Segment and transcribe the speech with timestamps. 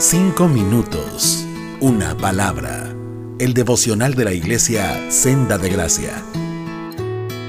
[0.00, 1.46] Cinco minutos.
[1.78, 2.88] Una palabra.
[3.38, 6.22] El devocional de la iglesia Senda de Gracia.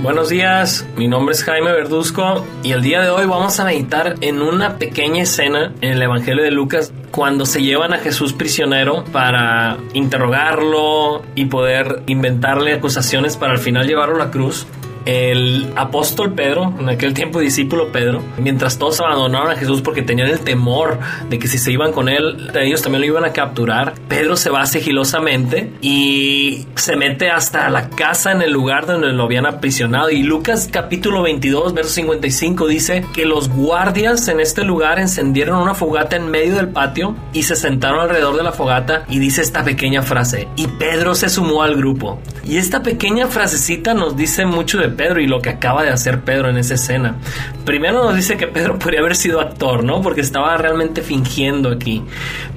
[0.04, 4.16] Buenos días, mi nombre es Jaime Verduzco y el día de hoy vamos a meditar
[4.20, 9.06] en una pequeña escena en el Evangelio de Lucas cuando se llevan a Jesús prisionero
[9.14, 14.68] para interrogarlo y poder inventarle acusaciones para al final llevarlo a la cruz
[15.06, 20.30] el apóstol Pedro, en aquel tiempo discípulo Pedro, mientras todos abandonaron a Jesús porque tenían
[20.30, 23.94] el temor de que si se iban con él, ellos también lo iban a capturar,
[24.08, 29.24] Pedro se va sigilosamente y se mete hasta la casa en el lugar donde lo
[29.24, 30.10] habían aprisionado.
[30.10, 35.74] Y Lucas capítulo 22, verso 55 dice que los guardias en este lugar encendieron una
[35.74, 39.64] fogata en medio del patio y se sentaron alrededor de la fogata y dice esta
[39.64, 42.20] pequeña frase, y Pedro se sumó al grupo.
[42.44, 46.22] Y esta pequeña frasecita nos dice mucho de Pedro y lo que acaba de hacer
[46.22, 47.16] Pedro en esa escena.
[47.66, 50.02] Primero nos dice que Pedro podría haber sido actor, ¿no?
[50.02, 52.04] Porque estaba realmente fingiendo aquí.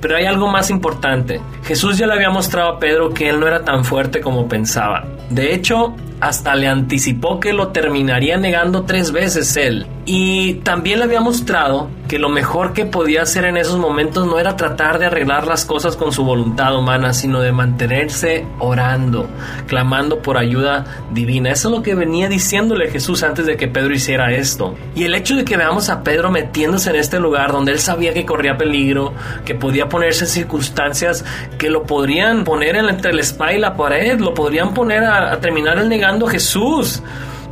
[0.01, 1.41] Pero hay algo más importante.
[1.65, 5.05] Jesús ya le había mostrado a Pedro que él no era tan fuerte como pensaba.
[5.31, 9.87] De hecho, hasta le anticipó que lo terminaría negando tres veces él.
[10.07, 14.39] Y también le había mostrado que lo mejor que podía hacer en esos momentos no
[14.39, 19.27] era tratar de arreglar las cosas con su voluntad humana, sino de mantenerse orando,
[19.67, 21.51] clamando por ayuda divina.
[21.51, 24.75] Eso es lo que venía diciéndole Jesús antes de que Pedro hiciera esto.
[24.95, 28.13] Y el hecho de que veamos a Pedro metiéndose en este lugar donde él sabía
[28.13, 29.15] que corría peligro,
[29.47, 31.25] que podía ponerse circunstancias
[31.59, 35.41] que lo podrían poner entre el spa y la pared, lo podrían poner a, a
[35.41, 37.03] terminar el negando Jesús.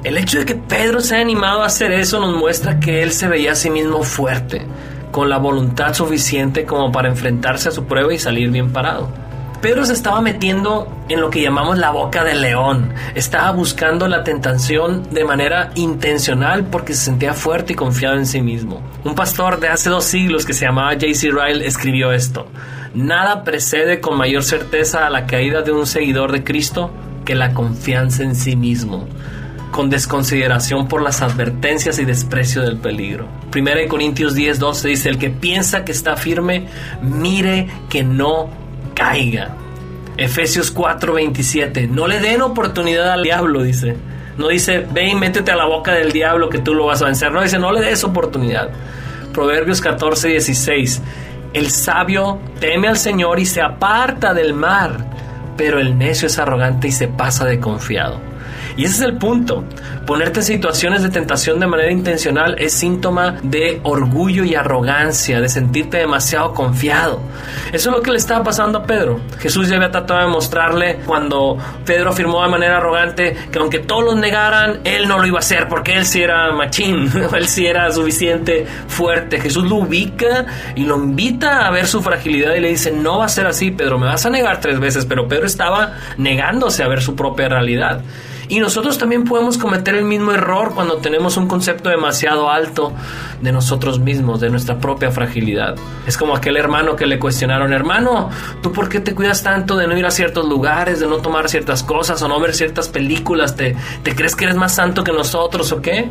[0.05, 3.13] El hecho de que Pedro se haya animado a hacer eso nos muestra que él
[3.13, 4.67] se veía a sí mismo fuerte,
[5.13, 9.09] con la voluntad suficiente como para enfrentarse a su prueba y salir bien parado.
[9.63, 12.93] Pedro se estaba metiendo en lo que llamamos la boca del león.
[13.15, 18.43] Estaba buscando la tentación de manera intencional porque se sentía fuerte y confiado en sí
[18.43, 18.83] mismo.
[19.05, 21.31] Un pastor de hace dos siglos que se llamaba J.C.
[21.31, 22.49] Ryle escribió esto.
[22.93, 26.91] Nada precede con mayor certeza a la caída de un seguidor de Cristo
[27.25, 29.06] que la confianza en sí mismo
[29.72, 33.27] con desconsideración por las advertencias y desprecio del peligro.
[33.50, 36.69] Primera de Corintios 10, 12 dice, el que piensa que está firme,
[37.00, 38.50] mire que no
[38.94, 39.56] caiga.
[40.16, 43.97] Efesios 4, 27, no le den oportunidad al diablo, dice.
[44.37, 47.06] No dice, ve y métete a la boca del diablo que tú lo vas a
[47.06, 47.33] vencer.
[47.33, 48.71] No dice, no le des oportunidad.
[49.33, 51.03] Proverbios 14, 16,
[51.54, 55.06] el sabio teme al Señor y se aparta del mar,
[55.65, 58.31] pero el necio es arrogante y se pasa de confiado.
[58.77, 59.65] Y ese es el punto.
[60.06, 65.49] Ponerte en situaciones de tentación de manera intencional es síntoma de orgullo y arrogancia, de
[65.49, 67.21] sentirte demasiado confiado.
[67.72, 69.21] Eso es lo que le estaba pasando a Pedro.
[69.38, 74.05] Jesús ya había tratado de mostrarle cuando Pedro afirmó de manera arrogante que aunque todos
[74.05, 77.66] los negaran, él no lo iba a hacer porque él sí era machín, él sí
[77.66, 79.41] era suficiente fuerte.
[79.41, 83.27] Jesús lo ubica y lo invita a ver su fragilidad y le dice, no va
[83.27, 86.89] a ser así, Pedro, me vas a negar tres veces, pero Pedro estaba negándose a
[86.89, 88.03] ver su propia realidad.
[88.53, 92.93] Y nosotros también podemos cometer el mismo error cuando tenemos un concepto demasiado alto
[93.41, 95.75] de nosotros mismos, de nuestra propia fragilidad.
[96.07, 98.29] Es como aquel hermano que le cuestionaron, hermano,
[98.61, 101.49] ¿tú por qué te cuidas tanto de no ir a ciertos lugares, de no tomar
[101.49, 103.57] ciertas cosas o no ver ciertas películas?
[103.57, 103.75] ¿Te,
[104.05, 106.11] crees que eres más santo que nosotros o qué?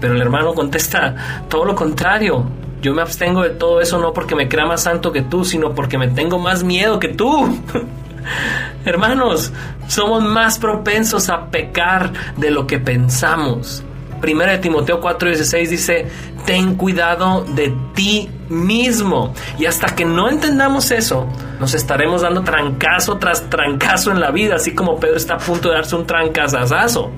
[0.00, 2.44] Pero el hermano contesta, todo lo contrario.
[2.80, 5.74] Yo me abstengo de todo eso no porque me crea más santo que tú, sino
[5.74, 7.58] porque me tengo más miedo que tú.
[8.84, 9.52] Hermanos,
[9.88, 13.82] somos más propensos a pecar de lo que pensamos.
[14.20, 16.06] Primera de Timoteo 4:16 dice,
[16.46, 19.34] ten cuidado de ti mismo.
[19.58, 21.26] Y hasta que no entendamos eso,
[21.60, 25.68] nos estaremos dando trancazo tras trancazo en la vida, así como Pedro está a punto
[25.68, 27.10] de darse un trancazazazo.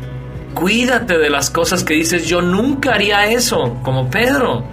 [0.54, 4.64] Cuídate de las cosas que dices, yo nunca haría eso, como Pedro.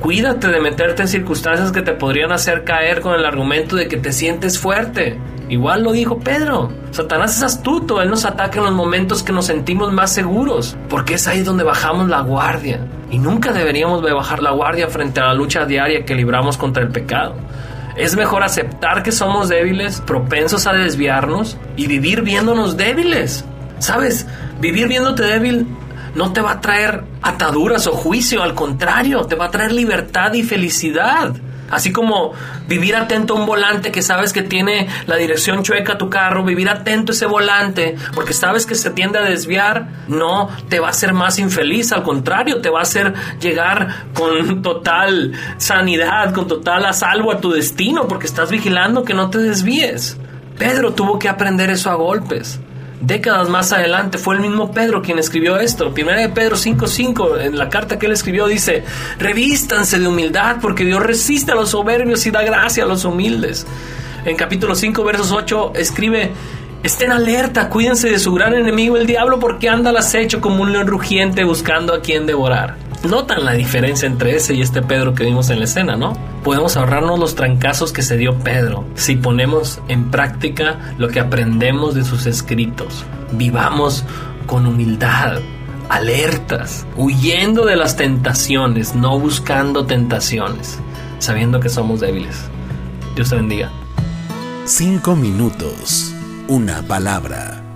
[0.00, 3.96] Cuídate de meterte en circunstancias que te podrían hacer caer con el argumento de que
[3.96, 5.18] te sientes fuerte.
[5.48, 6.70] Igual lo dijo Pedro.
[6.90, 11.14] Satanás es astuto, él nos ataca en los momentos que nos sentimos más seguros, porque
[11.14, 12.86] es ahí donde bajamos la guardia.
[13.10, 16.82] Y nunca deberíamos de bajar la guardia frente a la lucha diaria que libramos contra
[16.82, 17.34] el pecado.
[17.96, 23.44] Es mejor aceptar que somos débiles, propensos a desviarnos y vivir viéndonos débiles.
[23.78, 24.26] ¿Sabes?
[24.60, 25.66] Vivir viéndote débil
[26.14, 30.32] no te va a traer ataduras o juicio, al contrario, te va a traer libertad
[30.34, 31.34] y felicidad.
[31.70, 32.32] Así como
[32.66, 36.44] vivir atento a un volante que sabes que tiene la dirección chueca a tu carro,
[36.44, 40.88] vivir atento a ese volante porque sabes que se tiende a desviar, no te va
[40.88, 46.48] a hacer más infeliz, al contrario, te va a hacer llegar con total sanidad, con
[46.48, 50.18] total a salvo a tu destino porque estás vigilando que no te desvíes.
[50.58, 52.60] Pedro tuvo que aprender eso a golpes.
[53.00, 55.92] Décadas más adelante fue el mismo Pedro quien escribió esto.
[55.92, 58.84] Primera de Pedro 5:5, en la carta que él escribió dice,
[59.18, 63.66] revístanse de humildad porque Dios resiste a los soberbios y da gracia a los humildes.
[64.24, 66.32] En capítulo 5, versos 8, escribe,
[66.82, 70.72] estén alerta, cuídense de su gran enemigo el diablo porque anda al acecho como un
[70.72, 72.87] león rugiente buscando a quien devorar.
[73.04, 76.14] Notan la diferencia entre ese y este Pedro que vimos en la escena, ¿no?
[76.42, 81.94] Podemos ahorrarnos los trancazos que se dio Pedro si ponemos en práctica lo que aprendemos
[81.94, 83.04] de sus escritos.
[83.32, 84.04] Vivamos
[84.46, 85.38] con humildad,
[85.88, 90.78] alertas, huyendo de las tentaciones, no buscando tentaciones,
[91.20, 92.46] sabiendo que somos débiles.
[93.14, 93.70] Dios te bendiga.
[94.64, 96.12] Cinco minutos,
[96.48, 97.67] una palabra